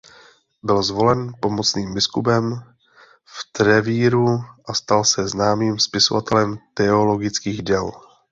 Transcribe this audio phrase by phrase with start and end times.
[0.63, 2.55] Byl zvolen pomocným biskupem
[3.25, 7.91] v Trevíru a stal se známým spisovatelem teologických děl.